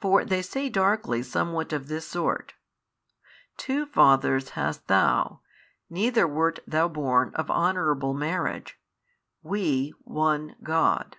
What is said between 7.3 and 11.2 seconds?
of honourable marriage, WE One, God.